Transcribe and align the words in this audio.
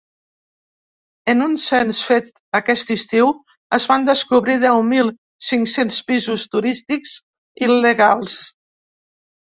En 1.33 1.43
un 1.47 1.51
cens 1.63 1.99
fet 2.07 2.31
aquest 2.61 2.93
estiu 2.95 3.29
es 3.79 3.87
van 3.91 4.07
descobrir 4.09 4.55
deu 4.65 4.81
mil 4.95 5.11
cinc-cents 5.51 6.01
pisos 6.09 6.47
turístics 6.57 7.13
il·legals. 7.69 8.41